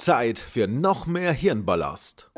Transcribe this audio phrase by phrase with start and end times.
[0.00, 2.30] Zeit für noch mehr Hirnballast.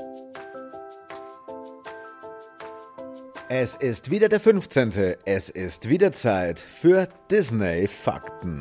[3.49, 5.15] Es ist wieder der 15.
[5.25, 8.59] Es ist wieder Zeit für Disney Fakten.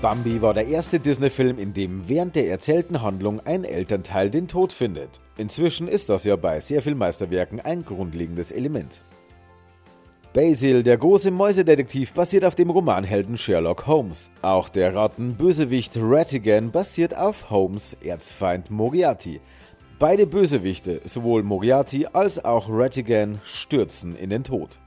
[0.00, 4.72] Bambi war der erste Disney-Film, in dem während der erzählten Handlung ein Elternteil den Tod
[4.72, 5.18] findet.
[5.38, 9.02] Inzwischen ist das ja bei sehr vielen Meisterwerken ein grundlegendes Element.
[10.34, 14.28] Basil, der große Mäusedetektiv, basiert auf dem Romanhelden Sherlock Holmes.
[14.42, 19.40] Auch der Rattenbösewicht Ratigan basiert auf Holmes Erzfeind Moriarty.
[19.98, 24.78] Beide Bösewichte, sowohl Moriarty als auch Ratigan, stürzen in den Tod.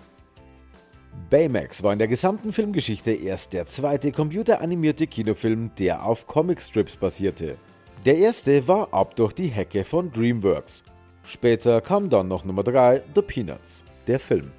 [1.31, 7.57] Baymax war in der gesamten Filmgeschichte erst der zweite computeranimierte Kinofilm, der auf Comicstrips basierte.
[8.05, 10.83] Der erste war Ab durch die Hecke von DreamWorks.
[11.23, 14.51] Später kam dann noch Nummer 3, The Peanuts, der Film.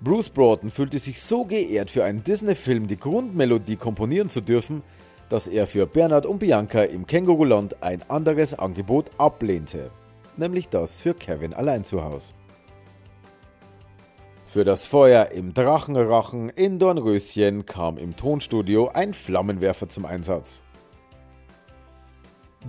[0.00, 4.82] Bruce Broughton fühlte sich so geehrt, für einen Disney-Film die Grundmelodie komponieren zu dürfen,
[5.28, 9.90] dass er für Bernhard und Bianca im Känguruland ein anderes Angebot ablehnte,
[10.36, 12.34] nämlich das für Kevin allein zu Hause.
[14.46, 20.62] Für das Feuer im Drachenrachen in Dornröschen kam im Tonstudio ein Flammenwerfer zum Einsatz.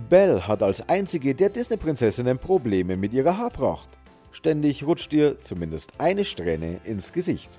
[0.08, 3.97] Belle hat als einzige der Disney-Prinzessinnen Probleme mit ihrer Haarpracht.
[4.32, 7.58] Ständig rutscht ihr zumindest eine Strähne ins Gesicht.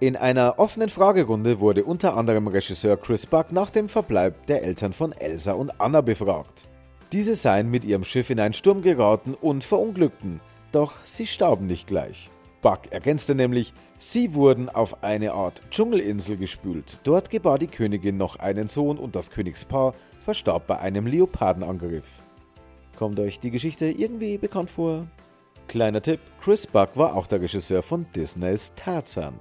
[0.00, 4.92] In einer offenen Fragerunde wurde unter anderem Regisseur Chris Buck nach dem Verbleib der Eltern
[4.92, 6.68] von Elsa und Anna befragt.
[7.10, 10.40] Diese seien mit ihrem Schiff in einen Sturm geraten und verunglückten,
[10.70, 12.30] doch sie starben nicht gleich.
[12.62, 17.00] Buck ergänzte nämlich, sie wurden auf eine Art Dschungelinsel gespült.
[17.02, 22.06] Dort gebar die Königin noch einen Sohn und das Königspaar verstarb bei einem Leopardenangriff.
[22.98, 25.06] Kommt euch die Geschichte irgendwie bekannt vor?
[25.68, 29.34] Kleiner Tipp, Chris Buck war auch der Regisseur von Disneys Tarzan.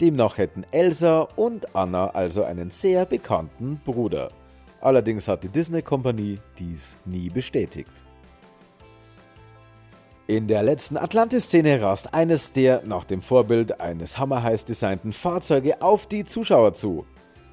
[0.00, 4.30] Demnach hätten Elsa und Anna also einen sehr bekannten Bruder.
[4.80, 7.92] Allerdings hat die Disney-Kompanie dies nie bestätigt.
[10.26, 16.06] In der letzten Atlantis-Szene rast eines der nach dem Vorbild eines hammerheiß designten Fahrzeuge auf
[16.06, 17.04] die Zuschauer zu.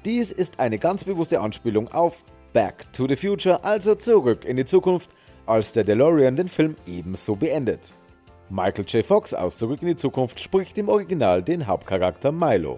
[0.06, 4.64] Dies ist eine ganz bewusste Anspielung auf Back to the Future, also zurück in die
[4.64, 5.10] Zukunft,
[5.46, 7.92] als der DeLorean den Film ebenso beendet.
[8.48, 9.06] Michael J.
[9.06, 12.76] Fox aus Zurück in die Zukunft spricht im Original den Hauptcharakter Milo.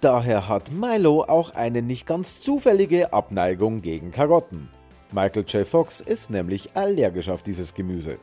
[0.00, 4.70] Daher hat Milo auch eine nicht ganz zufällige Abneigung gegen Karotten.
[5.12, 5.68] Michael J.
[5.68, 8.16] Fox ist nämlich allergisch auf dieses Gemüse.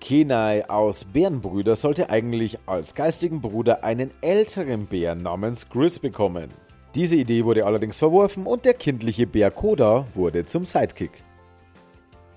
[0.00, 6.48] Kenai aus Bärenbrüder sollte eigentlich als geistigen Bruder einen älteren Bären namens Gris bekommen.
[6.94, 11.24] Diese Idee wurde allerdings verworfen und der kindliche Bär Koda wurde zum Sidekick.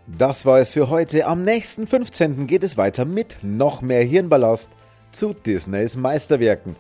[0.07, 1.28] Das war es für heute.
[1.28, 2.47] Am nächsten 15.
[2.47, 4.72] geht es weiter mit noch mehr Hirnballast
[5.12, 6.75] zu Disneys Meisterwerken.